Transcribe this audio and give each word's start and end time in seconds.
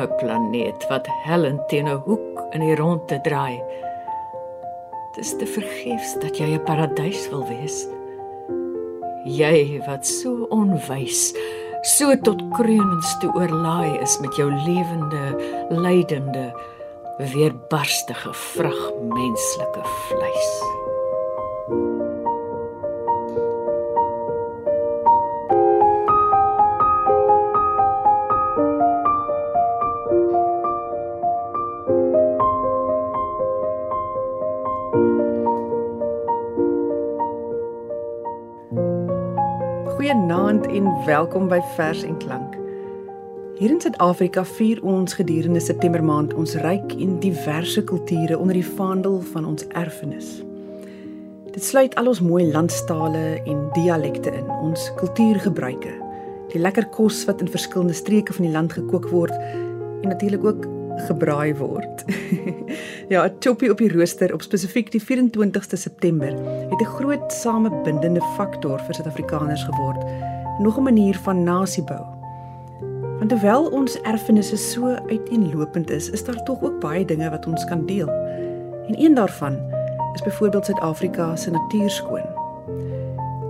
arme 0.00 0.16
planeet 0.16 0.86
wat 0.88 1.06
hellend 1.24 1.68
teen 1.68 1.88
'n 1.88 2.00
hoek 2.06 2.54
in 2.54 2.60
die 2.60 2.74
ronde 2.74 3.20
draai. 3.20 3.60
Dis 5.16 5.36
te 5.36 5.46
vergeefs 5.46 6.14
dat 6.20 6.38
jy 6.38 6.56
'n 6.56 6.64
paradys 6.64 7.28
wil 7.28 7.44
wees. 7.44 7.86
Jy 9.24 9.82
wat 9.86 10.06
so 10.06 10.46
onwys, 10.48 11.34
so 11.82 12.16
tot 12.16 12.40
kreunens 12.50 13.18
toe 13.20 13.32
oorlaai 13.34 14.00
is 14.00 14.18
met 14.20 14.34
jou 14.36 14.50
lewende, 14.50 15.36
lydende, 15.68 16.52
weerbarstige 17.18 18.32
vrag 18.32 18.92
menslike 19.02 19.82
vleis. 19.84 20.89
Goeienaand 40.10 40.66
en 40.66 41.04
welkom 41.06 41.44
by 41.48 41.60
Vers 41.76 42.00
en 42.02 42.16
Klank. 42.18 42.56
Hier 43.60 43.70
in 43.70 43.78
Suid-Afrika 43.80 44.42
vier 44.44 44.80
ons 44.82 45.14
gedurende 45.14 45.60
September 45.62 46.02
maand 46.02 46.32
ons 46.34 46.56
ryk 46.64 46.96
en 46.98 47.12
diverse 47.22 47.84
kulture 47.86 48.38
onder 48.38 48.58
die 48.58 48.66
vaandel 48.66 49.20
van 49.30 49.46
ons 49.46 49.68
erfenis. 49.78 50.32
Dit 51.54 51.62
sluit 51.62 51.94
al 51.94 52.10
ons 52.10 52.22
mooi 52.26 52.48
landstale 52.50 53.22
en 53.44 53.62
dialekte 53.76 54.34
in, 54.34 54.50
ons 54.50 54.88
kultuurgebruike, 54.98 55.94
die 56.50 56.64
lekker 56.64 56.90
kos 56.90 57.22
wat 57.30 57.46
in 57.46 57.54
verskillende 57.54 57.94
streke 57.94 58.34
van 58.34 58.48
die 58.48 58.54
land 58.56 58.74
gekook 58.80 59.06
word 59.14 59.38
en 59.38 60.10
natuurlik 60.10 60.44
ook 60.44 60.66
gebraai 61.06 61.54
word. 61.62 62.02
ja, 63.10 63.26
'n 63.26 63.36
choppie 63.38 63.70
op 63.70 63.78
die 63.78 63.92
rooster 63.92 64.32
op 64.32 64.42
spesifiek 64.42 64.90
die 64.90 65.02
24ste 65.02 65.76
September 65.76 66.32
het 66.70 66.80
'n 66.80 66.84
groot 66.84 67.32
samebindende 67.32 68.20
faktor 68.36 68.80
vir 68.80 68.94
Suid-Afrikaners 68.94 69.64
geword, 69.64 70.04
nog 70.58 70.78
'n 70.78 70.82
manier 70.82 71.16
van 71.16 71.42
nasiebou. 71.42 72.04
Want 73.18 73.30
hoewel 73.30 73.66
ons 73.66 74.00
erfenisse 74.00 74.56
so 74.56 74.86
uiteenlopend 74.86 75.90
is, 75.90 76.10
is 76.10 76.24
daar 76.24 76.42
tog 76.42 76.62
ook 76.62 76.80
baie 76.80 77.04
dinge 77.04 77.30
wat 77.30 77.46
ons 77.46 77.64
kan 77.64 77.86
deel. 77.86 78.08
En 78.86 79.04
een 79.04 79.14
daarvan 79.14 79.58
is 80.14 80.22
byvoorbeeld 80.22 80.64
Suid-Afrika 80.64 81.36
se 81.36 81.50
natuurskoon. 81.50 82.28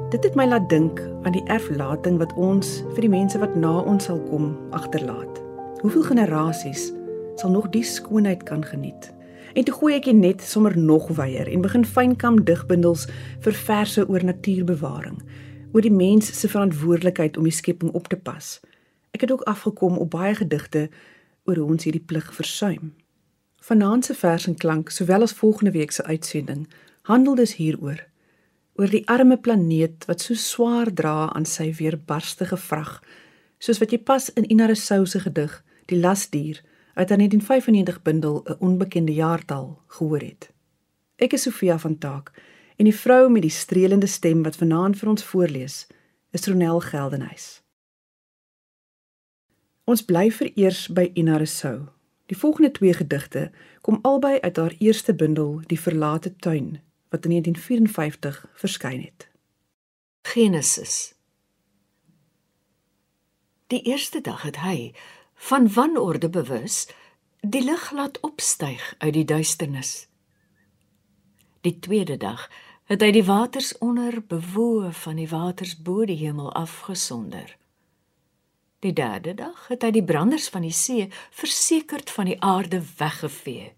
Dit 0.09 0.25
het 0.25 0.35
my 0.35 0.47
laat 0.47 0.69
dink 0.69 1.09
aan 1.23 1.33
die 1.33 1.45
erflating 1.45 2.19
wat 2.19 2.35
ons 2.35 2.85
vir 2.93 3.01
die 3.01 3.09
mense 3.09 3.39
wat 3.39 3.55
na 3.55 3.79
ons 3.79 4.05
sal 4.05 4.21
kom 4.31 4.57
agterlaat. 4.71 5.43
Hoeveel 5.81 6.03
generasies 6.03 6.93
sal 7.35 7.51
nog 7.51 7.69
die 7.69 7.85
skoonheid 7.85 8.43
kan 8.43 8.65
geniet. 8.65 9.13
En 9.55 9.65
toe 9.65 9.75
gooi 9.75 9.95
ek 9.97 10.07
net 10.15 10.43
sommer 10.43 10.79
nog 10.79 11.09
weier 11.19 11.49
en 11.51 11.63
begin 11.65 11.85
fynkam 11.85 12.45
digbundels 12.45 13.07
vir 13.45 13.57
verse 13.57 14.09
oor 14.09 14.25
natuurbewaring, 14.25 15.19
oor 15.73 15.83
die 15.83 15.95
mens 15.95 16.31
se 16.41 16.49
verantwoordelikheid 16.49 17.37
om 17.37 17.49
die 17.49 17.55
skepping 17.55 17.93
op 17.93 18.09
te 18.09 18.17
pas. 18.17 18.59
Ek 19.11 19.27
het 19.27 19.33
ook 19.33 19.47
afgekom 19.51 19.99
op 19.99 20.11
baie 20.11 20.35
gedigte 20.35 20.89
oor 21.45 21.57
hoe 21.57 21.71
ons 21.75 21.85
hierdie 21.85 22.05
plig 22.07 22.29
versuim. 22.35 22.93
Vanaand 23.61 24.05
se 24.05 24.15
vers 24.15 24.47
en 24.47 24.57
klank, 24.57 24.91
sowel 24.91 25.27
as 25.27 25.35
volgende 25.37 25.75
week 25.75 25.91
se 25.91 26.05
uitsending, 26.05 26.69
handel 27.03 27.35
dus 27.35 27.57
hieroor 27.59 28.07
oor 28.81 28.89
die 28.89 29.03
arme 29.13 29.37
planeet 29.37 30.07
wat 30.09 30.23
so 30.25 30.33
swaar 30.39 30.89
dra 30.97 31.27
aan 31.37 31.45
sy 31.45 31.67
weerbarstige 31.77 32.57
vrag, 32.57 32.95
soos 33.61 33.77
wat 33.83 33.91
jy 33.93 33.99
pas 34.01 34.31
in 34.41 34.47
Ina 34.49 34.71
Rousseau 34.71 35.05
se 35.05 35.21
gedig 35.21 35.59
Die 35.91 35.99
lasdier 35.99 36.61
uit 37.01 37.11
'n 37.11 37.17
1995 37.17 38.03
bundel 38.03 38.43
'n 38.45 38.57
onbekende 38.59 39.13
jaartal 39.13 39.83
gehoor 39.87 40.21
het. 40.21 40.53
Ek 41.17 41.33
is 41.33 41.43
Sofia 41.43 41.79
van 41.79 41.99
Taak 41.99 42.33
en 42.77 42.85
die 42.85 42.95
vrou 42.95 43.31
met 43.31 43.43
die 43.43 43.51
strelende 43.51 44.07
stem 44.07 44.43
wat 44.43 44.57
vanaand 44.57 44.99
vir 44.99 45.09
ons 45.09 45.25
voorlees 45.25 45.87
is 46.31 46.47
Ronel 46.47 46.81
Geldenhuys. 46.81 47.63
Ons 49.85 50.05
bly 50.05 50.31
vereers 50.31 50.89
by 50.89 51.11
Ina 51.15 51.37
Rousseau. 51.37 51.89
Die 52.27 52.37
volgende 52.37 52.71
twee 52.71 52.93
gedigte 52.93 53.51
kom 53.81 53.99
albei 54.03 54.41
uit 54.41 54.57
haar 54.57 54.75
eerste 54.79 55.15
bundel 55.15 55.61
Die 55.67 55.81
verlate 55.81 56.37
tuin 56.37 56.81
wat 57.09 57.25
in 57.25 57.31
1954 57.31 58.51
verskyn 58.55 59.01
het. 59.01 59.29
Genesis. 60.23 61.15
Die 63.67 63.83
eerste 63.83 64.21
dag 64.21 64.43
het 64.43 64.57
hy 64.57 64.93
van 65.41 65.73
wanorde 65.73 66.29
bewus 66.29 66.87
die 67.41 67.63
lig 67.65 67.91
laat 67.97 68.21
opstyg 68.21 68.95
uit 68.99 69.15
die 69.17 69.25
duisternis. 69.25 70.09
Die 71.61 71.79
tweede 71.79 72.17
dag 72.17 72.51
het 72.91 73.01
hy 73.01 73.09
die 73.15 73.25
waters 73.25 73.73
onder 73.79 74.19
bewoe 74.21 74.93
van 74.93 75.17
die 75.17 75.29
waters 75.31 75.77
bo 75.81 76.05
die 76.05 76.19
hemel 76.21 76.53
afgesonder. 76.53 77.57
Die 78.85 78.93
derde 78.93 79.35
dag 79.39 79.67
het 79.69 79.85
hy 79.85 79.91
die 79.97 80.05
branders 80.05 80.49
van 80.53 80.65
die 80.65 80.77
see 80.77 81.09
versekerd 81.31 82.13
van 82.13 82.29
die 82.29 82.37
aarde 82.45 82.83
weggevee. 83.01 83.73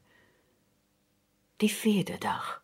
Die 1.63 1.71
vierde 1.71 2.19
dag 2.19 2.59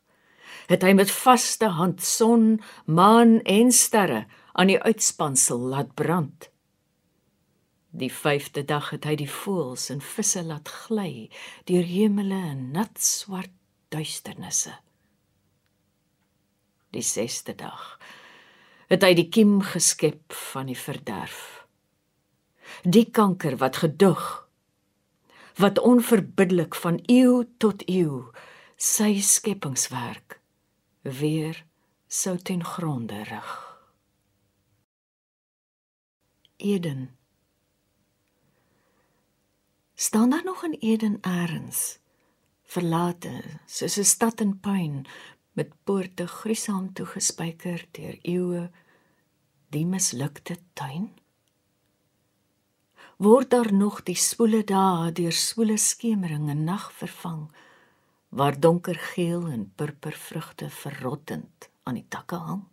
het 0.68 0.82
hy 0.84 0.92
met 0.92 1.10
vaste 1.14 1.70
hand 1.78 2.02
son, 2.04 2.58
maan 2.84 3.38
en 3.48 3.70
sterre 3.72 4.26
aan 4.52 4.68
die 4.68 4.80
uitspansel 4.82 5.62
laat 5.72 5.94
brand. 5.94 6.50
Die 7.98 8.12
5de 8.12 8.62
dag 8.64 8.90
het 8.94 9.08
hy 9.08 9.16
die 9.18 9.30
voëls 9.30 9.88
en 9.90 10.02
visse 10.04 10.42
laat 10.46 10.68
gly 10.84 11.26
deur 11.66 11.82
hemele 11.82 12.38
en 12.52 12.60
nat 12.76 13.00
swart 13.02 13.50
duisternisse. 13.90 14.70
Die 16.94 17.02
6de 17.02 17.56
dag 17.58 17.96
het 18.88 19.02
hy 19.02 19.10
die 19.18 19.26
kiem 19.34 19.58
geskep 19.66 20.36
van 20.52 20.70
die 20.70 20.78
verderf. 20.78 21.66
Die 22.86 23.08
kanker 23.10 23.58
wat 23.58 23.82
gedug 23.82 24.28
wat 25.58 25.82
onverbiddelik 25.82 26.78
van 26.78 27.00
eeu 27.10 27.42
tot 27.58 27.82
eeu 27.90 28.28
sy 28.78 29.16
skepingswerk 29.18 30.38
weer 31.02 31.64
sou 32.06 32.38
ten 32.38 32.62
gronde 32.62 33.24
rig. 33.26 33.54
Eden 36.62 37.17
staan 40.00 40.30
daar 40.30 40.44
nog 40.44 40.64
in 40.64 40.76
Eden 40.78 41.18
eers 41.20 41.98
verlate 42.62 43.42
soos 43.66 43.96
'n 43.98 44.04
stad 44.14 44.40
in 44.40 44.60
puin 44.60 45.06
met 45.52 45.72
poorte 45.84 46.26
gruisam 46.26 46.92
toegespyker 46.92 47.86
deur 47.90 48.18
eeue 48.22 48.70
die 49.68 49.86
mislukte 49.86 50.56
tuin? 50.72 51.18
Word 53.16 53.50
daar 53.50 53.72
nog 53.72 54.02
die 54.02 54.14
spoele 54.14 54.64
dae 54.64 55.12
deur 55.12 55.32
spoele 55.32 55.76
skemering 55.76 56.48
en 56.48 56.64
nag 56.64 56.92
vervang 56.92 57.50
waar 58.28 58.60
donker 58.60 58.98
geel 58.98 59.46
en 59.46 59.72
purper 59.74 60.12
vrugte 60.12 60.70
verrottend 60.70 61.70
aan 61.82 61.94
die 61.94 62.08
takke 62.08 62.36
hang? 62.36 62.64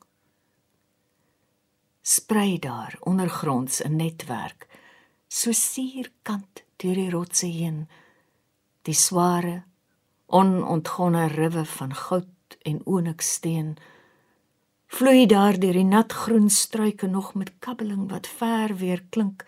Sprei 2.01 2.59
daar 2.59 2.97
ondergronds 2.99 3.81
'n 3.81 3.95
netwerk 3.95 4.67
so 5.27 5.51
suurkant 5.51 6.64
deur 6.81 6.95
die 6.95 7.09
rotse 7.09 7.47
heen. 7.47 7.87
Die 8.81 8.93
sware 8.93 9.63
onontgonne 10.27 11.27
riwe 11.27 11.65
van 11.65 11.93
goud 11.95 12.57
en 12.61 12.81
onyksteen 12.85 13.75
vloei 14.95 15.25
daar 15.25 15.59
deur 15.59 15.75
die 15.75 15.87
natgroen 15.87 16.49
struike 16.49 17.07
nog 17.07 17.33
met 17.33 17.51
kabbeling 17.59 18.09
wat 18.09 18.27
ver 18.27 18.75
weer 18.75 19.03
klink. 19.09 19.45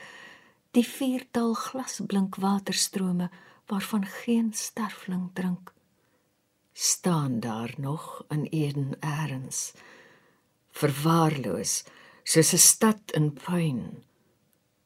Die 0.71 0.85
viertal 0.85 1.53
glasblink 1.53 2.35
waterstrome 2.35 3.29
waarvan 3.67 4.05
geen 4.05 4.53
sterfling 4.53 5.29
drink 5.33 5.73
staan 6.77 7.39
daar 7.39 7.73
nog 7.77 8.25
in 8.27 8.43
Eden 8.43 8.97
eers. 8.99 9.73
Verwaarloos 10.69 11.83
soos 12.23 12.51
'n 12.53 12.65
stad 12.71 13.01
in 13.19 13.33
puin 13.33 14.03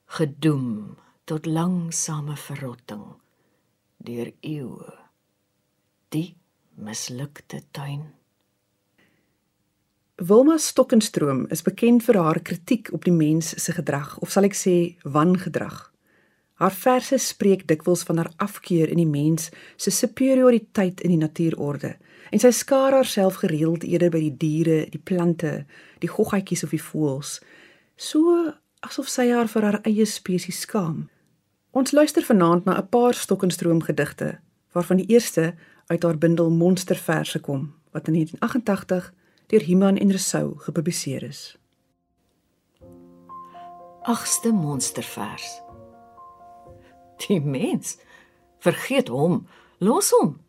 gedoem 0.06 0.96
tot 1.32 1.46
langsame 1.46 2.36
verrotting. 2.36 3.04
Deur 4.04 4.32
eeue 4.44 4.88
die 6.12 6.34
mislukte 6.76 7.62
tuin. 7.72 8.02
Wilma 10.20 10.58
Stokkenstroom 10.60 11.46
is 11.56 11.64
bekend 11.64 12.04
vir 12.04 12.20
haar 12.20 12.42
kritiek 12.44 12.92
op 12.92 13.08
die 13.08 13.16
mens 13.16 13.54
se 13.64 13.72
gedrag 13.78 14.18
of 14.20 14.34
sal 14.34 14.50
ek 14.50 14.58
sê 14.60 14.74
wangedrag. 15.08 15.78
Haar 16.60 16.76
verse 16.76 17.22
spreek 17.24 17.64
dikwels 17.70 18.04
van 18.10 18.20
haar 18.20 18.32
afkeer 18.44 18.92
in 18.92 19.00
die 19.00 19.08
mens 19.08 19.48
se 19.80 19.94
superioriteit 19.96 21.00
in 21.00 21.16
die 21.16 21.22
natuurorde 21.22 21.94
en 22.32 22.44
sy 22.44 22.52
skaar 22.52 22.98
haarself 23.00 23.40
gereeld 23.46 23.88
eerder 23.88 24.12
by 24.12 24.20
die 24.26 24.36
diere, 24.44 24.82
die 24.92 25.00
plante, 25.00 25.64
die 26.04 26.12
goggatjies 26.12 26.68
of 26.68 26.76
die 26.76 26.84
voëls, 26.92 27.38
so 27.96 28.52
asof 28.84 29.08
sy 29.08 29.30
haar 29.32 29.48
vir 29.48 29.70
haar 29.70 29.82
eie 29.88 30.12
spesies 30.18 30.66
skaam 30.68 31.08
Ons 31.72 31.92
luister 31.92 32.24
vanaand 32.24 32.66
na 32.66 32.78
'n 32.78 32.90
paar 32.90 33.14
stokkenstroom 33.14 33.82
gedigte, 33.82 34.40
waarvan 34.72 34.98
die 34.98 35.06
eerste 35.06 35.56
uit 35.86 36.04
haar 36.04 36.18
bundel 36.18 36.50
Monsterverse 36.50 37.40
kom, 37.40 37.76
wat 37.92 38.08
in 38.08 38.14
1988 38.14 39.14
deur 39.48 39.62
Himan 39.62 39.98
en 39.98 40.12
Resou 40.12 40.54
gepubliseer 40.58 41.24
is. 41.24 41.58
Agste 44.02 44.52
monstervers. 44.52 45.62
Die 47.28 47.42
mens 47.42 47.98
vergeet 48.60 49.08
hom, 49.08 49.48
los 49.78 50.10
hom. 50.10 50.42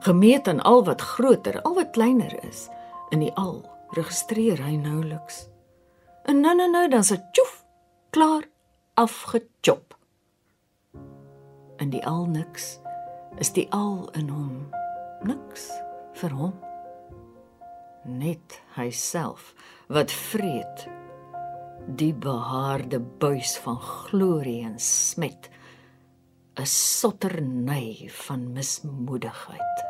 Gemeet 0.00 0.48
aan 0.48 0.60
al 0.60 0.84
wat 0.84 1.00
groter, 1.00 1.62
al 1.62 1.74
wat 1.74 1.90
kleiner 1.90 2.44
is, 2.48 2.68
in 3.08 3.18
die 3.18 3.32
al 3.32 3.70
registreer 3.90 4.62
hy 4.62 4.76
nouliks. 4.76 5.48
En 6.24 6.40
nou 6.40 6.56
nou 6.56 6.70
nou 6.70 6.88
dan 6.88 7.04
se 7.04 7.28
tjoef, 7.32 7.64
klaar 8.10 8.48
afgechop. 8.94 9.99
In 11.80 11.90
die 11.90 12.02
al 12.06 12.26
niks 12.28 12.74
is 13.40 13.52
die 13.56 13.66
al 13.72 14.10
in 14.18 14.28
hom 14.28 14.56
niks 15.24 15.70
vir 16.20 16.34
hom. 16.36 16.56
Net 18.04 18.60
hy 18.76 18.90
self 18.92 19.54
wat 19.88 20.12
vreet 20.12 20.84
die 22.00 22.12
behaarde 22.12 23.00
buis 23.00 23.56
van 23.64 23.80
glorie 23.80 24.60
en 24.68 24.76
smet 24.78 25.48
'n 26.60 26.66
sotternay 26.66 28.10
van 28.26 28.52
mismoedigheid 28.52 29.89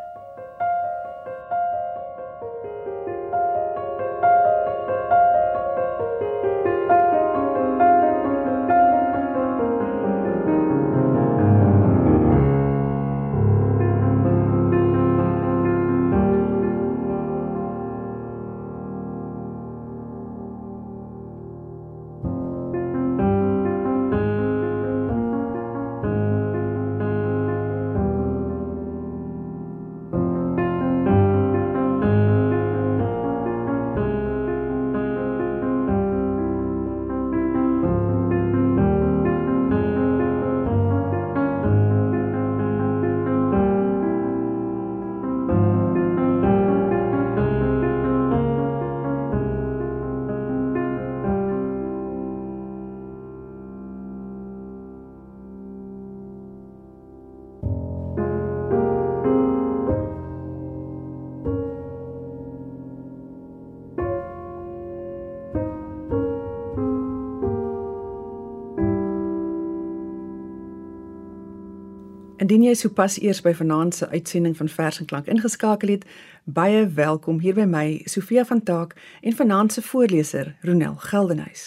Indien 72.41 72.63
jy 72.65 72.73
sopas 72.73 73.19
eers 73.21 73.43
by 73.45 73.51
vanaand 73.53 73.93
se 73.99 74.07
uitsending 74.09 74.55
van 74.57 74.69
Vers 74.73 74.99
en 75.03 75.07
Klank 75.07 75.27
ingeskakel 75.29 75.91
het, 75.93 76.07
baie 76.49 76.87
welkom 76.97 77.43
hier 77.45 77.53
by 77.59 77.67
my, 77.69 77.83
Sofia 78.09 78.47
van 78.49 78.63
Taak 78.65 78.95
en 79.21 79.37
vanaand 79.37 79.75
se 79.77 79.83
voorleser, 79.85 80.55
Ronel 80.65 80.97
Geldenhuys. 81.11 81.67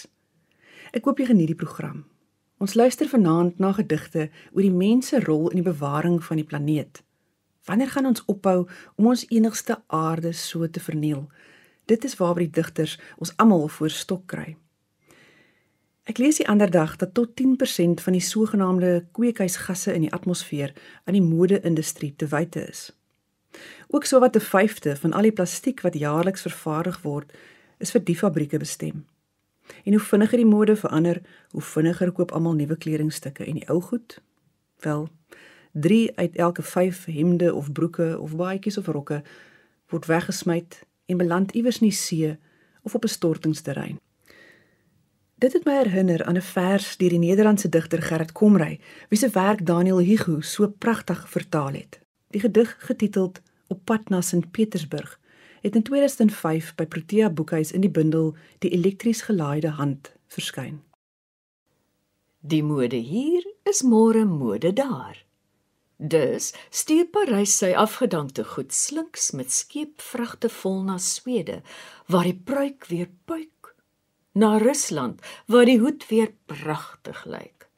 Ek 0.90 1.06
hoop 1.06 1.22
jy 1.22 1.28
geniet 1.28 1.52
die 1.52 1.60
program. 1.60 2.02
Ons 2.58 2.74
luister 2.74 3.06
vanaand 3.06 3.62
na 3.62 3.70
gedigte 3.78 4.26
oor 4.50 4.64
die 4.66 4.74
mens 4.74 5.12
se 5.14 5.22
rol 5.22 5.46
in 5.52 5.62
die 5.62 5.68
bewaring 5.68 6.18
van 6.26 6.42
die 6.42 6.48
planeet. 6.50 7.04
Wanneer 7.70 7.94
gaan 7.94 8.10
ons 8.10 8.26
ophou 8.26 8.64
om 8.98 9.12
ons 9.14 9.22
enigste 9.30 9.78
aarde 9.86 10.34
so 10.34 10.66
te 10.66 10.82
verniel? 10.82 11.28
Dit 11.86 12.02
is 12.02 12.18
waar 12.18 12.42
die 12.42 12.50
digters 12.50 12.98
ons 13.22 13.30
almal 13.38 13.68
voor 13.78 13.94
stok 13.94 14.26
kry. 14.26 14.56
Ek 16.04 16.18
lees 16.20 16.36
die 16.36 16.48
ander 16.48 16.68
dag 16.70 16.96
dat 17.00 17.14
tot 17.16 17.30
10% 17.40 18.02
van 18.04 18.12
die 18.12 18.20
sogenaamde 18.20 19.06
kweekhuisgasse 19.16 19.94
in 19.94 20.04
die 20.04 20.12
atmosfeer 20.12 20.74
aan 21.04 21.16
die 21.16 21.24
mode-industrie 21.24 22.12
te 22.16 22.28
wyte 22.28 22.66
is. 22.68 22.90
Ook 23.88 24.04
sowat 24.04 24.36
'n 24.36 24.40
vyfde 24.40 24.96
van 24.96 25.12
al 25.12 25.22
die 25.22 25.32
plastiek 25.32 25.80
wat 25.80 25.94
jaarliks 25.94 26.44
vervaardig 26.44 27.02
word, 27.02 27.32
is 27.78 27.90
vir 27.90 28.04
die 28.04 28.16
fabrieke 28.16 28.58
bestem. 28.58 29.06
En 29.84 29.92
hoe 29.92 30.00
vinniger 30.00 30.36
die 30.36 30.46
mode 30.46 30.76
verander, 30.76 31.22
hoe 31.50 31.62
vinniger 31.62 32.12
koop 32.12 32.32
almal 32.32 32.54
nuwe 32.54 32.76
kledingstukke 32.76 33.44
en 33.44 33.54
die 33.54 33.68
ou 33.68 33.80
goed? 33.80 34.20
Wel, 34.80 35.08
3 35.72 36.16
uit 36.16 36.36
elke 36.36 36.62
5 36.62 37.04
hemde 37.04 37.54
of 37.54 37.72
broeke 37.72 38.18
of 38.20 38.36
baadjies 38.36 38.78
of 38.78 38.86
rokke 38.86 39.22
word 39.86 40.06
weggesmy 40.06 40.64
en 41.06 41.16
beland 41.16 41.52
iewers 41.52 41.80
in 41.80 41.88
die 41.88 41.96
see 41.96 42.38
of 42.82 42.94
op 42.94 43.04
'n 43.04 43.08
stortingsterrein. 43.08 44.00
Dit 45.34 45.52
het 45.52 45.64
my 45.64 45.72
herinner 45.82 46.24
aan 46.24 46.36
'n 46.36 46.42
vers 46.42 46.96
deur 46.96 47.08
die 47.08 47.18
Nederlandse 47.18 47.68
digter 47.68 48.02
Gerrit 48.02 48.32
Komrey, 48.32 48.80
wie 49.08 49.18
se 49.18 49.28
werk 49.28 49.66
Daniel 49.66 49.98
Hugo 49.98 50.40
so 50.40 50.68
pragtig 50.68 51.28
vertaal 51.30 51.72
het. 51.72 52.00
Die 52.30 52.40
gedig 52.40 52.76
getiteld 52.78 53.40
Op 53.66 53.80
pad 53.84 54.08
na 54.08 54.20
Sint 54.20 54.50
Petersburg 54.50 55.20
het 55.60 55.74
in 55.74 55.82
2005 55.82 56.74
by 56.74 56.84
Protea 56.86 57.30
Boekhuis 57.30 57.72
in 57.72 57.80
die 57.80 57.90
bundel 57.90 58.34
Die 58.58 58.70
elektries 58.70 59.22
gelaaide 59.22 59.68
hand 59.68 60.12
verskyn. 60.26 60.82
Die 62.40 62.62
mode 62.62 62.96
hier 62.96 63.46
is 63.62 63.82
môre 63.82 64.24
mode 64.24 64.72
daar. 64.72 65.24
Dus 65.96 66.52
stuur 66.70 67.06
Parys 67.06 67.56
sy 67.56 67.72
afgedankte 67.72 68.44
goed 68.44 68.74
slinks 68.74 69.30
met 69.30 69.52
skeepvragte 69.52 70.48
vol 70.48 70.82
na 70.84 70.98
Swede 70.98 71.62
waar 72.06 72.28
die 72.28 72.36
pruik 72.36 72.84
weer 72.92 73.08
puik 73.24 73.53
na 74.34 74.56
Rusland 74.58 75.22
waar 75.46 75.64
die 75.64 75.78
hoed 75.78 76.06
weer 76.10 76.32
pragtig 76.46 77.24
lyk. 77.24 77.68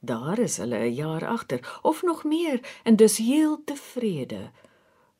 Daar 0.00 0.38
is 0.38 0.56
hulle 0.56 0.78
'n 0.78 0.94
jaar 0.94 1.26
agter 1.26 1.78
of 1.82 2.02
nog 2.02 2.24
meer 2.24 2.60
en 2.82 2.96
dus 2.96 3.16
heel 3.16 3.64
tevrede. 3.64 4.50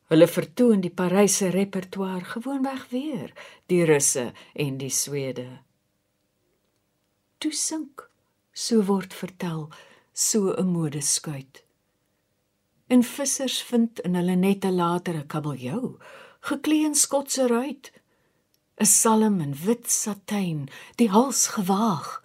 Hulle 0.09 0.27
vertoon 0.27 0.81
die 0.81 0.91
Paryse 0.91 1.49
repertoire 1.49 2.25
gewoonweg 2.25 2.89
weer, 2.89 3.33
die 3.67 3.85
Russe 3.85 4.33
en 4.55 4.77
die 4.77 4.91
Swede. 4.91 5.61
Toe 7.39 7.53
sink, 7.53 8.11
so 8.53 8.83
word 8.83 9.15
vertel, 9.15 9.69
so 10.13 10.55
'n 10.55 10.67
modeskuit. 10.67 11.65
En 12.87 13.03
vissers 13.03 13.63
vind 13.63 14.01
in 14.01 14.15
hulle 14.15 14.35
nette 14.35 14.71
later 14.73 15.15
'n 15.15 15.27
kabeljou, 15.27 15.99
geklee 16.41 16.85
in 16.85 16.95
skotse 16.95 17.47
ruit. 17.47 17.93
'n 18.81 18.87
salm 18.87 19.41
in 19.41 19.55
wit 19.55 19.91
satijn, 19.91 20.69
die 20.95 21.11
hals 21.11 21.47
gewaag, 21.47 22.23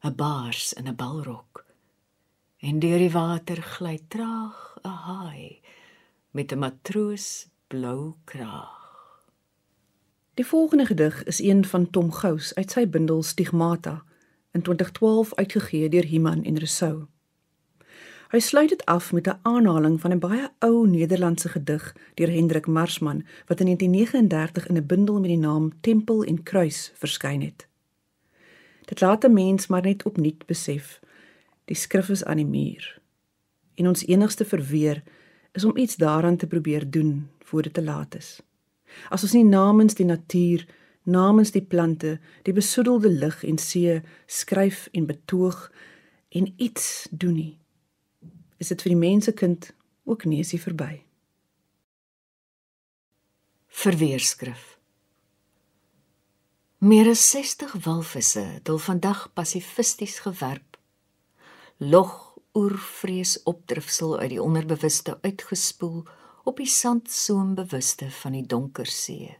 'n 0.00 0.14
baars 0.14 0.72
in 0.72 0.88
'n 0.88 0.96
balrok. 0.96 1.64
En 2.58 2.78
deur 2.78 2.98
die 2.98 3.10
water 3.10 3.62
gly 3.62 3.98
traag 4.08 4.78
'n 4.84 4.88
haai 4.88 5.60
met 6.30 6.52
'n 6.52 6.58
matroos 6.58 7.48
blou 7.66 8.14
kraag. 8.24 8.80
Die 10.34 10.46
volgende 10.46 10.86
gedig 10.86 11.24
is 11.24 11.40
een 11.40 11.64
van 11.64 11.90
Tom 11.90 12.12
Gous 12.12 12.54
uit 12.54 12.70
sy 12.70 12.88
bundel 12.88 13.22
Stigmata 13.22 14.04
in 14.52 14.62
2012 14.62 15.34
uitgegee 15.34 15.88
deur 15.88 16.04
Himan 16.04 16.42
en 16.44 16.58
Resou. 16.58 17.06
Hy 18.32 18.40
sluit 18.40 18.68
dit 18.68 18.84
af 18.84 19.12
met 19.12 19.26
'n 19.28 19.38
aanhaling 19.42 20.00
van 20.00 20.12
'n 20.12 20.18
baie 20.18 20.48
ou 20.58 20.88
Nederlandse 20.88 21.48
gedig 21.48 21.96
deur 22.14 22.30
Hendrik 22.30 22.66
Marsman 22.66 23.24
wat 23.46 23.60
in 23.60 23.66
1939 23.66 24.66
in 24.66 24.76
'n 24.76 24.86
bundel 24.86 25.20
met 25.20 25.28
die 25.28 25.38
naam 25.38 25.72
Tempel 25.80 26.24
en 26.24 26.42
Kruis 26.42 26.92
verskyn 26.94 27.42
het. 27.42 27.66
Dit 28.84 29.00
laat 29.00 29.24
'n 29.24 29.32
mens 29.32 29.66
maar 29.66 29.82
net 29.82 30.02
opnuut 30.02 30.46
besef 30.46 31.00
die 31.64 31.76
skrif 31.76 32.08
is 32.08 32.24
aan 32.24 32.36
die 32.36 32.46
muur. 32.46 33.00
En 33.74 33.88
ons 33.88 34.06
enigste 34.06 34.44
verweer 34.44 35.02
is 35.52 35.64
om 35.64 35.76
iets 35.76 35.96
daaraan 35.96 36.36
te 36.36 36.46
probeer 36.46 36.90
doen 36.90 37.28
voor 37.38 37.62
dit 37.62 37.74
te 37.74 37.82
laat 37.82 38.14
is. 38.14 38.40
As 39.08 39.22
ons 39.22 39.32
nie 39.32 39.44
namens 39.44 39.94
die 39.94 40.06
natuur, 40.06 40.66
namens 41.02 41.50
die 41.50 41.62
plante, 41.64 42.20
die 42.42 42.52
besoedelde 42.54 43.10
lug 43.10 43.44
en 43.44 43.58
see 43.58 44.02
skryf 44.26 44.88
en 44.92 45.06
betoog 45.06 45.72
en 46.28 46.54
iets 46.56 47.08
doen 47.10 47.34
nie 47.34 47.60
is 48.62 48.70
dit 48.70 48.84
vir 48.84 48.94
die 48.94 49.00
mensekind 49.02 49.72
ook 50.06 50.26
neusie 50.30 50.60
verby. 50.62 51.02
Verweerskrif. 53.82 54.76
Meer 56.82 57.12
as 57.12 57.22
60 57.30 57.74
walvisse 57.84 58.42
het 58.58 58.70
al 58.70 58.78
vandag 58.82 59.28
passifisties 59.34 60.18
gewerp. 60.26 60.78
log 61.82 62.36
oervrees 62.54 63.42
opdrifsel 63.42 64.18
uit 64.18 64.28
die 64.30 64.42
onderbewuste 64.42 65.18
uitgespoel 65.22 66.04
op 66.44 66.56
die 66.56 66.68
sandsoembewuste 66.68 68.10
van 68.10 68.36
die 68.36 68.44
donker 68.46 68.86
see. 68.86 69.32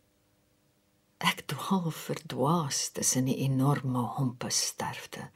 Ek 1.23 1.45
dwaal 1.53 1.91
verdwaas 1.95 2.89
tussen 2.97 3.29
die 3.31 3.37
enorme 3.45 4.03
hompe 4.17 4.51
sterfte. 4.51 5.29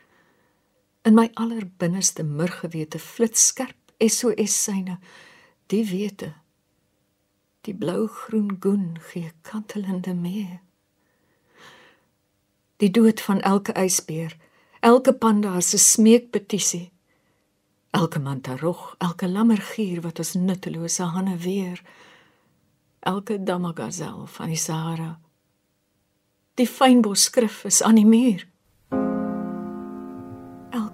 In 1.06 1.14
my 1.14 1.28
allerbinneste 1.38 2.24
murgewete 2.26 2.98
flits 2.98 3.46
skerp 3.52 3.94
SOS 4.02 4.56
syne, 4.64 4.98
die 5.70 5.84
wete. 5.86 6.32
Die 7.66 7.74
blou-groen 7.74 8.56
goen 8.60 8.98
gee 9.10 9.30
kantelende 9.46 10.14
mee. 10.14 10.58
Die 12.82 12.90
dood 12.90 13.22
van 13.22 13.40
elke 13.40 13.72
ysbeer, 13.78 14.34
elke 14.80 15.14
panda 15.14 15.60
se 15.60 15.78
smeekpetisie 15.78 16.90
elke 17.96 18.18
mantarog, 18.18 18.94
elke 18.98 19.28
lammergier 19.28 20.02
wat 20.04 20.18
ons 20.20 20.34
nuttelose 20.36 21.04
hande 21.14 21.36
weer, 21.40 21.80
elke 23.00 23.38
damagazel 23.42 24.26
van 24.26 24.52
die 24.52 24.60
Sahara. 24.60 25.14
Die 26.60 26.68
fynbos 26.68 27.28
skrif 27.28 27.62
is 27.68 27.82
aan 27.82 28.00
die 28.00 28.06
muur. 28.06 28.44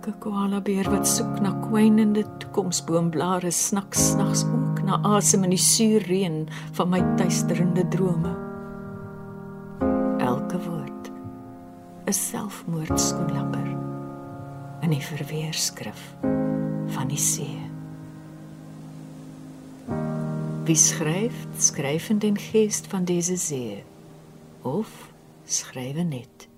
Elke 0.02 0.18
koala 0.18 0.58
beer 0.58 0.88
wat 0.90 1.06
soek 1.06 1.36
na 1.44 1.52
kwynende 1.62 2.24
toekomsboomblare 2.42 3.52
snak 3.54 3.94
snags 3.94 4.40
ook 4.42 4.80
na 4.82 4.96
asem 5.06 5.44
in 5.46 5.52
die 5.54 5.62
suur 5.62 6.02
reën 6.10 6.40
van 6.74 6.90
my 6.90 6.98
tuisterende 7.20 7.84
drome. 7.94 8.32
Elke 10.18 10.58
woord 10.66 11.12
'n 12.10 12.18
selfmoordskoenlapper 12.18 13.70
in 14.82 14.90
die 14.90 15.04
verweerskrif 15.06 16.02
van 16.98 17.06
die 17.08 17.22
see. 17.30 17.62
Wie 20.66 20.80
skryf, 20.90 21.46
skryf 21.58 22.10
in 22.10 22.18
den 22.18 22.38
geest 22.38 22.90
van 22.90 23.04
dese 23.04 23.38
see 23.38 23.84
of 24.62 24.90
skrywe 25.46 26.02
net 26.02 26.50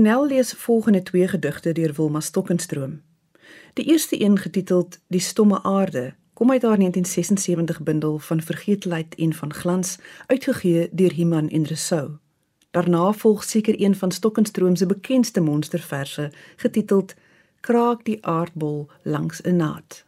Ronel 0.00 0.26
lees 0.26 0.52
volgende 0.52 1.02
twee 1.02 1.28
gedigte 1.28 1.72
deur 1.72 1.92
Wilma 1.92 2.20
Stokkenstroom. 2.20 3.02
Die 3.72 3.84
eerste 3.84 4.20
een 4.20 4.38
getiteld 4.38 4.98
Die 5.06 5.20
stomme 5.20 5.62
aarde 5.62 6.14
kom 6.32 6.50
uit 6.50 6.62
haar 6.62 6.76
1976 6.76 7.80
bundel 7.80 8.18
van 8.18 8.42
vergeetlikheid 8.42 9.14
en 9.14 9.32
van 9.32 9.54
glans 9.54 9.98
uitgegee 10.26 10.88
deur 10.92 11.12
Iman 11.12 11.48
en 11.48 11.64
Resou. 11.64 12.10
Daarna 12.70 13.12
volg 13.12 13.44
seker 13.44 13.80
een 13.80 13.96
van 13.96 14.10
Stokkenstroom 14.10 14.76
se 14.76 14.86
bekendste 14.86 15.40
monsterverse 15.40 16.32
getiteld 16.56 17.14
Kraak 17.60 18.04
die 18.04 18.26
aardbol 18.26 18.90
langs 19.02 19.42
'n 19.42 19.56
naad. 19.56 20.04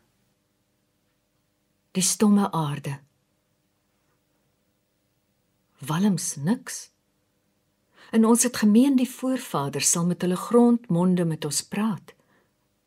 Die 1.91 2.03
stomme 2.03 2.53
aarde. 2.53 2.99
Walms 5.79 6.37
niks 6.37 6.92
en 8.13 8.25
ons 8.29 8.43
het 8.45 8.57
gemeen 8.61 8.97
die 8.97 9.09
voorvaders 9.09 9.91
sal 9.95 10.05
met 10.07 10.21
hulle 10.21 10.37
grondmonde 10.37 11.25
met 11.25 11.45
ons 11.49 11.63
praat. 11.65 12.13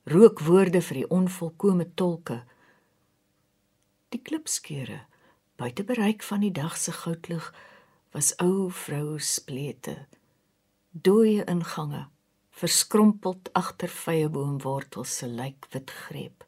Rook 0.05 0.43
woorde 0.45 0.81
vir 0.85 1.01
die 1.01 1.07
onvolkome 1.09 1.87
tolke. 1.97 2.43
Die 4.13 4.21
klipskeure 4.21 5.01
buite 5.57 5.83
bereik 5.87 6.21
van 6.23 6.43
die 6.45 6.51
dag 6.53 6.75
se 6.77 6.93
goudlig 6.93 7.47
was 8.13 8.35
ou 8.43 8.69
vrou 8.69 9.17
splete. 9.17 9.95
Dooie 10.91 11.41
ingange 11.49 12.05
verskrompeld 12.55 13.49
agter 13.57 13.89
vyeboomwortels 13.89 15.17
se 15.17 15.27
lyk 15.27 15.65
wit 15.73 15.89
greep. 16.05 16.45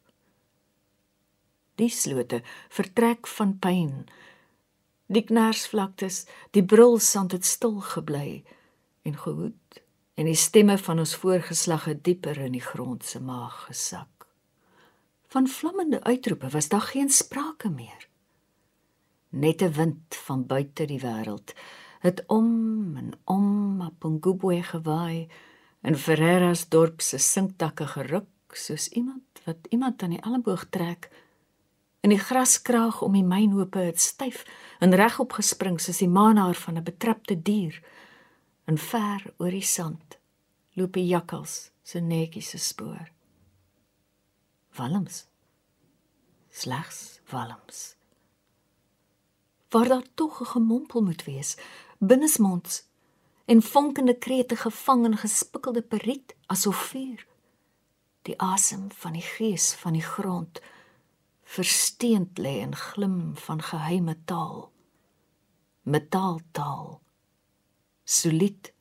Die 1.81 1.89
slote 1.89 2.43
vertrek 2.69 3.27
van 3.27 3.57
pyn. 3.59 4.05
Die 5.09 5.25
knarsvlaktes, 5.25 6.25
die 6.53 6.63
brulsand 6.63 7.33
het 7.33 7.45
stil 7.45 7.81
gebly 7.81 8.45
en 9.07 9.17
gehoed 9.17 9.81
en 10.17 10.25
die 10.25 10.37
stemme 10.37 10.77
van 10.81 10.99
ons 10.99 11.15
voorgeslag 11.21 11.85
het 11.85 12.03
dieper 12.03 12.37
in 12.41 12.55
die 12.57 12.63
grond 12.63 13.05
se 13.05 13.21
maag 13.21 13.65
gesak. 13.69 14.25
Van 15.33 15.47
vlammende 15.47 16.03
uitroepe 16.03 16.49
was 16.49 16.69
daar 16.69 16.87
geen 16.93 17.09
sprake 17.09 17.69
meer. 17.69 18.07
Net 19.29 19.61
'n 19.61 19.71
wind 19.71 20.15
van 20.25 20.45
buite 20.45 20.85
die 20.85 20.99
wêreld 20.99 21.53
het 21.99 22.23
om 22.27 22.97
en 22.97 23.11
om 23.23 23.91
goeboe 24.21 24.63
gewaai 24.63 25.27
en 25.81 25.97
Ferreira's 25.97 26.67
dorp 26.69 27.01
se 27.01 27.17
sinktakke 27.17 27.87
geruk 27.87 28.55
soos 28.55 28.87
iemand 28.89 29.41
wat 29.45 29.57
iemand 29.69 30.03
aan 30.03 30.09
die 30.09 30.21
elmboog 30.21 30.65
trek. 30.69 31.09
In 31.99 32.09
die 32.09 32.19
graskraag 32.19 33.01
om 33.01 33.13
die 33.13 33.25
mynhope 33.25 33.79
het 33.79 33.99
styf 33.99 34.43
en 34.79 34.95
regop 34.95 35.37
gespring 35.39 35.79
soos 35.81 35.97
die 36.03 36.09
maanhaar 36.09 36.55
van 36.55 36.77
'n 36.77 36.83
betrapte 36.83 37.41
dier. 37.41 37.81
En 38.67 38.77
ver 38.77 39.23
oor 39.37 39.53
die 39.55 39.65
sand 39.65 40.17
loop 40.77 40.97
die 40.97 41.07
jakkals 41.07 41.69
se 41.87 42.01
netjies 42.03 42.49
se 42.53 42.59
spoor. 42.61 43.07
Walms. 44.77 45.23
Slegs 46.51 47.21
walms. 47.31 47.95
Waar 49.71 49.87
daar 49.87 50.07
tog 50.13 50.41
'n 50.41 50.51
gemompel 50.55 51.01
moet 51.01 51.23
wees, 51.23 51.57
binnesmonds 51.97 52.83
en 53.45 53.61
vonkende 53.61 54.17
krete 54.17 54.55
gevang 54.55 55.05
in 55.05 55.17
gespikkelde 55.17 55.81
periet 55.81 56.35
asof 56.45 56.77
vuur 56.91 57.25
die 58.27 58.35
asem 58.43 58.91
van 58.91 59.15
die 59.15 59.23
gees 59.23 59.73
van 59.73 59.95
die 59.95 60.03
grond 60.03 60.59
versteend 61.43 62.39
lê 62.43 62.57
en 62.59 62.75
glim 62.75 63.35
van 63.39 63.61
geheime 63.61 64.17
taal 64.25 64.71
metaaltaal 65.81 66.99
solied 68.07 68.71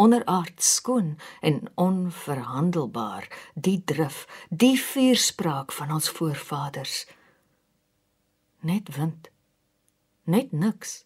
onderaard 0.00 0.62
skoon 0.62 1.18
en 1.40 1.60
onverhandelbaar 1.74 3.26
die 3.54 3.82
drif 3.84 4.22
die 4.48 4.78
vuurspraak 4.80 5.74
van 5.76 5.92
ons 5.98 6.08
voorvaders. 6.16 7.04
Net 8.60 8.88
wind 8.96 9.28
net 10.30 10.52
niks. 10.52 11.04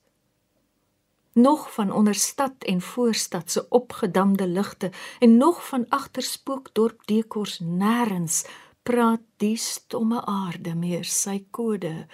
Nog 1.33 1.75
van 1.75 1.93
onder 1.93 2.15
stad 2.15 2.55
en 2.59 2.81
voorstad 2.81 3.51
se 3.51 3.69
opgedamde 3.69 4.47
ligte 4.47 4.91
en 5.19 5.37
nog 5.37 5.69
van 5.69 5.89
agter 5.89 6.23
spookdorp 6.23 7.07
dekors 7.07 7.61
nêrens 7.61 8.47
praat 8.83 9.21
die 9.37 9.57
stomme 9.57 10.25
aarde 10.25 10.75
meer 10.75 11.05
sy 11.05 11.47
kode 11.51 12.07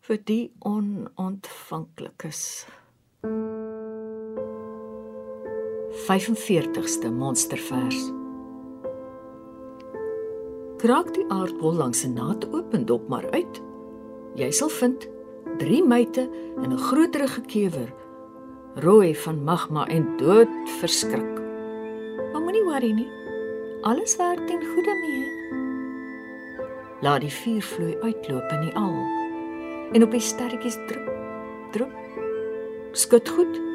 vir 0.00 0.24
die 0.24 0.52
onontvanklikes 0.58 2.66
45ste 6.08 7.10
monstervers 7.12 8.10
Kraak 10.80 11.10
die 11.12 11.26
aardbol 11.28 11.74
langs 11.76 12.04
'n 12.06 12.14
naad 12.16 12.46
oop 12.54 12.72
en 12.72 12.84
dop 12.88 13.08
maar 13.08 13.30
uit. 13.30 13.60
Jy 14.34 14.50
sal 14.50 14.68
vind 14.68 15.08
drie 15.58 15.84
meite 15.84 16.30
en 16.56 16.72
'n 16.72 16.78
groterige 16.78 17.40
kewer 17.40 17.92
rooi 18.74 19.16
van 19.16 19.44
magma 19.44 19.86
en 19.86 20.16
dood 20.16 20.48
verskrik. 20.80 21.34
Maar 22.32 22.40
moenie 22.40 22.64
worry 22.64 22.92
nie. 22.92 23.08
Alles 23.82 24.16
werk 24.16 24.46
ten 24.46 24.60
goeie 24.60 24.94
mee. 25.04 25.24
Laat 27.00 27.20
die 27.20 27.32
vuur 27.32 27.62
vloei 27.62 27.96
uitloop 28.00 28.50
in 28.50 28.60
die 28.60 28.74
al. 28.74 28.94
En 29.92 30.02
op 30.02 30.10
die 30.10 30.20
sterretjies 30.20 30.78
drup, 30.86 31.10
drup. 31.72 31.92
Skud 32.92 33.28
goed. 33.28 33.69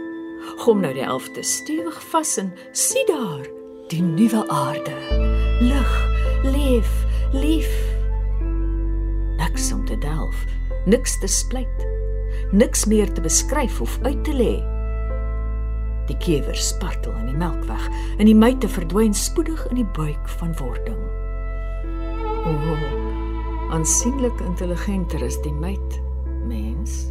Gom 0.63 0.81
nou 0.83 0.93
die 0.93 1.05
elfde 1.05 1.43
stewig 1.43 1.97
vas 2.11 2.37
en 2.41 2.53
sien 2.71 3.07
daar 3.09 3.45
die 3.91 4.01
nuwe 4.01 4.43
aarde. 4.49 4.93
Lig, 5.61 5.91
leef, 6.43 6.91
lief. 7.33 7.73
Niks 9.37 9.71
om 9.73 9.85
te 9.85 9.97
delf, 9.97 10.45
niks 10.85 11.19
te 11.19 11.27
splyt. 11.27 11.85
Niks 12.51 12.85
meer 12.85 13.11
te 13.11 13.21
beskryf 13.21 13.81
of 13.81 13.99
uit 14.03 14.23
te 14.23 14.33
lê. 14.33 14.55
Die 16.05 16.17
kewer 16.21 16.55
spartel 16.55 17.15
in 17.17 17.31
die 17.31 17.37
melkweg 17.37 17.85
en 18.19 18.27
die 18.29 18.37
meute 18.37 18.69
verdwyn 18.69 19.13
spoedig 19.17 19.63
in 19.71 19.81
die 19.81 19.91
buik 19.97 20.29
van 20.37 20.53
wording. 20.59 21.01
O, 22.45 22.53
oh, 22.53 22.83
aansienlik 23.73 24.41
intelligenter 24.45 25.23
is 25.25 25.39
die 25.41 25.53
meid, 25.53 25.97
mens, 26.45 27.07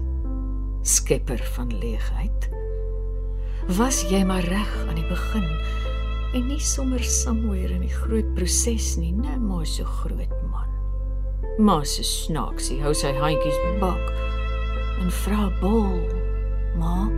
skepper 0.87 1.43
van 1.57 1.75
leegheid. 1.81 2.51
Was 3.69 4.03
jy 4.11 4.21
maar 4.29 4.45
reg 4.45 4.73
aan 4.89 4.99
die 4.99 5.07
begin 5.09 5.47
en 6.35 6.49
nie 6.51 6.61
sommer 6.61 7.01
somewhere 7.01 7.73
in 7.73 7.81
die 7.81 7.95
groot 7.95 8.27
proses 8.37 8.91
nie, 9.01 9.15
net 9.17 9.41
maar 9.41 9.65
so 9.65 9.89
groot 9.89 10.35
man. 10.51 10.69
Maar 11.65 11.87
se 11.89 12.05
snaaksie 12.05 12.83
hou 12.83 12.93
sy 12.93 13.15
handjies 13.17 13.57
bak 13.81 14.11
en 15.01 15.09
vra 15.23 15.49
bol, 15.63 15.97
maar 16.77 17.09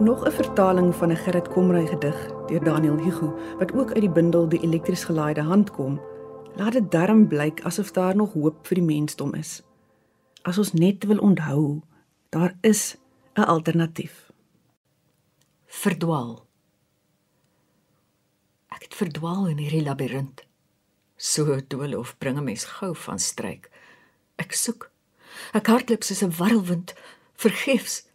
nog 0.00 0.24
'n 0.26 0.32
vertaling 0.32 0.94
van 0.94 1.10
'n 1.12 1.16
Gerrit 1.16 1.48
Komrey 1.48 1.86
gedig 1.86 2.30
deur 2.46 2.64
Daniel 2.64 2.96
Hugo 2.96 3.38
wat 3.58 3.72
ook 3.72 3.92
uit 3.92 4.00
die 4.00 4.10
bundel 4.10 4.48
Die 4.48 4.60
elektries 4.60 5.04
gelaaide 5.04 5.42
hand 5.42 5.70
kom. 5.70 6.00
Laat 6.54 6.72
dit 6.72 6.90
darm 6.90 7.28
blyk 7.28 7.62
asof 7.62 7.90
daar 7.90 8.16
nog 8.16 8.32
hoop 8.32 8.66
vir 8.66 8.74
die 8.74 8.84
mensdom 8.84 9.34
is. 9.34 9.62
As 10.42 10.58
ons 10.58 10.72
net 10.72 11.04
wil 11.04 11.18
onthou, 11.18 11.80
daar 12.28 12.56
is 12.60 12.96
'n 13.34 13.40
alternatief. 13.40 14.30
Verdwaal. 15.66 16.46
Ek 18.68 18.82
het 18.82 18.94
verdwaal 18.94 19.48
in 19.48 19.58
hierdie 19.58 19.82
labirint. 19.82 20.44
So 21.16 21.60
dole 21.68 21.98
of 21.98 22.18
bring 22.18 22.38
'n 22.38 22.44
mens 22.44 22.64
gou 22.64 22.96
van 22.96 23.18
stryk. 23.18 23.70
Ek 24.36 24.52
soek. 24.52 24.90
Ek 25.52 25.66
hardloop 25.66 26.02
soos 26.02 26.22
'n 26.22 26.36
warrelwind, 26.36 26.94
vergeefs. 27.34 28.08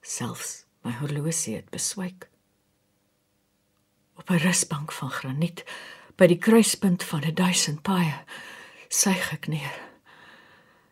Selfs 0.00 0.63
my 0.84 0.92
horlosie 1.00 1.56
het 1.56 1.70
beswyk. 1.72 2.28
Op 4.14 4.30
'n 4.30 4.42
rusbank 4.44 4.92
van 4.92 5.10
graniet 5.10 5.64
by 6.16 6.26
die 6.26 6.38
kruispunt 6.38 7.02
van 7.02 7.24
'n 7.24 7.34
duisend 7.34 7.82
paaie 7.82 8.24
suig 8.88 9.32
ek 9.32 9.46
neer. 9.46 9.80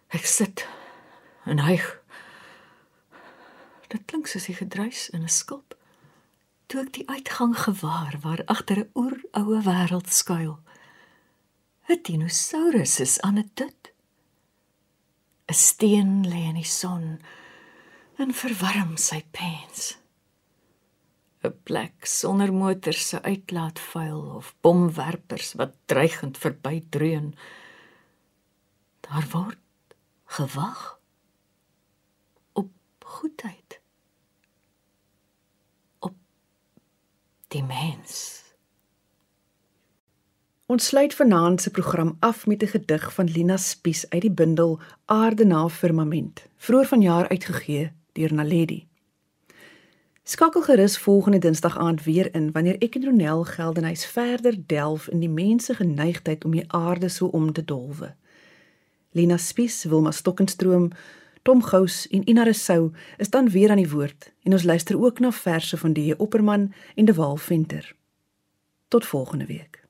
Ek 0.08 0.26
sit 0.26 0.66
en 1.44 1.58
hyg. 1.58 2.00
Dit 3.88 4.04
klink 4.06 4.26
soos 4.26 4.48
die 4.48 4.56
gedruis 4.56 5.10
in 5.10 5.22
'n 5.22 5.28
skulp. 5.28 5.76
Toe 6.66 6.80
ek 6.80 6.92
die 6.92 7.08
uitgang 7.08 7.54
gewaar 7.58 8.18
waar 8.20 8.42
agter 8.46 8.78
'n 8.78 8.90
oeroue 8.94 9.62
wêreld 9.62 10.08
skuil. 10.08 10.58
'n 11.88 12.02
Dinosaurus 12.02 13.00
is 13.00 13.20
aan 13.20 13.38
'n 13.38 13.50
dit. 13.54 13.92
'n 15.48 15.54
Steen 15.54 16.26
lê 16.26 16.48
in 16.48 16.54
die 16.54 16.64
son 16.64 17.20
en 18.22 18.34
verwarm 18.34 18.96
sy 18.96 19.18
pens. 19.34 19.96
'n 21.42 21.54
plek 21.66 22.06
sonder 22.06 22.52
motors 22.54 23.08
se 23.08 23.18
uitlaatvuil 23.22 24.20
of 24.38 24.54
bomwerpers 24.60 25.52
wat 25.58 25.72
dreigend 25.90 26.38
verbydreun. 26.38 27.34
Daar 29.00 29.26
word 29.30 29.58
gewag 30.24 31.00
op 32.52 32.70
goedheid. 33.04 33.80
Op 35.98 36.14
die 37.48 37.64
mens. 37.64 38.40
Ons 40.66 40.86
sluit 40.86 41.14
vanaand 41.14 41.60
se 41.60 41.70
program 41.70 42.16
af 42.20 42.46
met 42.46 42.62
'n 42.62 42.66
gedig 42.66 43.14
van 43.14 43.26
Lina 43.26 43.56
Spies 43.56 44.10
uit 44.10 44.22
die 44.22 44.30
bundel 44.30 44.80
Aarde 45.04 45.44
na 45.44 45.68
firmament, 45.68 46.46
vroeër 46.56 46.86
vanjaar 46.86 47.28
uitgegee 47.28 47.92
deur 48.12 48.34
Naledi. 48.34 48.86
Skakel 50.22 50.62
gerus 50.62 50.98
volgende 50.98 51.38
Dinsdag 51.38 51.78
aand 51.78 52.04
weer 52.04 52.34
in 52.34 52.52
wanneer 52.52 52.76
ek 52.78 52.94
en 52.94 53.04
Ronel 53.04 53.44
Geldenhuys 53.44 54.04
verder 54.06 54.54
delf 54.66 55.08
in 55.08 55.18
die 55.18 55.30
mense 55.30 55.74
geneigtheid 55.74 56.44
om 56.44 56.54
die 56.54 56.64
aarde 56.70 57.08
so 57.08 57.26
om 57.26 57.52
te 57.52 57.64
dolwe. 57.64 58.14
Lina 59.10 59.36
Spies, 59.36 59.84
Wilma 59.84 60.10
Stokkenstroom, 60.10 60.90
Tom 61.42 61.62
Gous 61.62 62.06
en 62.08 62.28
Ina 62.28 62.42
Resou 62.42 62.92
is 63.18 63.30
dan 63.30 63.50
weer 63.50 63.70
aan 63.70 63.82
die 63.82 63.90
woord 63.90 64.30
en 64.42 64.52
ons 64.52 64.62
luister 64.62 65.00
ook 65.00 65.18
na 65.18 65.32
verse 65.32 65.76
van 65.76 65.92
die 65.92 66.18
Opperman 66.18 66.72
en 66.94 67.04
De 67.04 67.14
Waal 67.14 67.36
Venter. 67.36 67.96
Tot 68.88 69.06
volgende 69.06 69.46
week. 69.46 69.84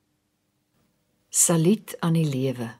Salit 1.29 1.95
aan 1.99 2.13
die 2.13 2.29
lewe. 2.29 2.73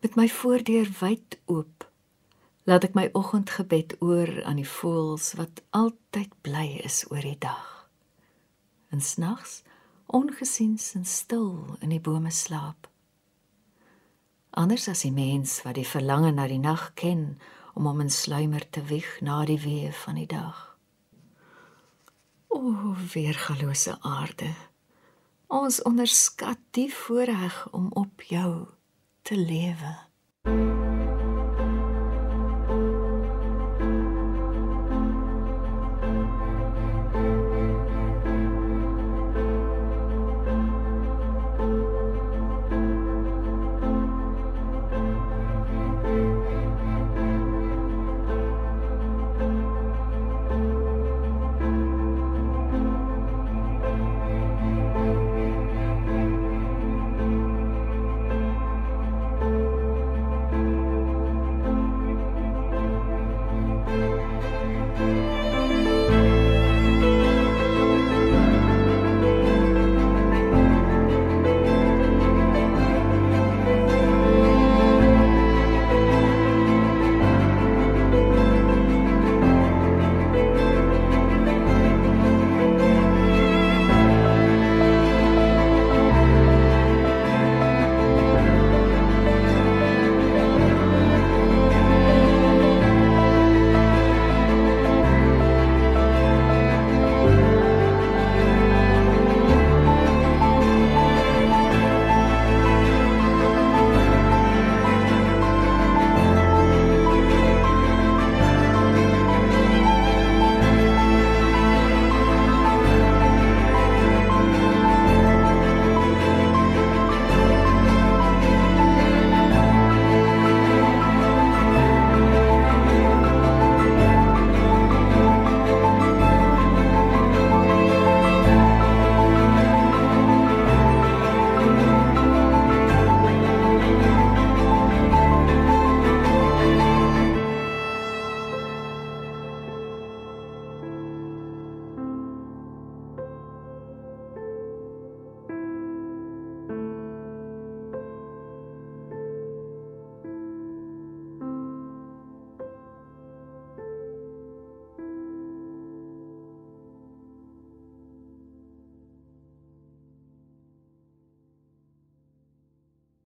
Met 0.00 0.14
my 0.14 0.28
voordeur 0.28 0.88
wyd 1.00 1.40
oop 1.44 1.85
laat 2.66 2.84
ek 2.84 2.96
my 2.98 3.06
oggendgebed 3.14 3.94
oor 4.02 4.30
aan 4.42 4.58
die 4.58 4.66
voëls 4.66 5.36
wat 5.38 5.62
altyd 5.70 6.32
bly 6.42 6.80
is 6.86 7.04
oor 7.12 7.22
die 7.22 7.38
dag. 7.38 7.86
En 8.90 9.00
snags 9.00 9.62
ongesiens 10.06 10.94
en 10.98 11.04
stil 11.06 11.76
in 11.80 11.94
die 11.94 12.02
bome 12.02 12.30
slaap. 12.30 12.88
Anders 14.50 14.88
as 14.88 15.04
die 15.06 15.14
mens 15.14 15.60
wat 15.62 15.76
die 15.78 15.86
verlange 15.86 16.32
na 16.34 16.46
die 16.50 16.62
nag 16.62 16.90
ken 16.98 17.36
om 17.76 17.86
hom 17.86 18.00
in 18.02 18.10
sluimer 18.10 18.64
te 18.70 18.82
wieg 18.88 19.08
na 19.22 19.44
die 19.46 19.60
weë 19.62 19.92
van 20.02 20.18
die 20.18 20.30
dag. 20.30 20.62
O, 22.48 22.96
weergalose 23.12 23.98
aarde. 24.00 24.48
Ons 25.52 25.82
onderskat 25.86 26.58
die 26.74 26.88
voorreg 26.90 27.66
om 27.76 27.92
op 27.94 28.22
jou 28.26 28.66
te 29.22 29.36
lewe. 29.36 29.92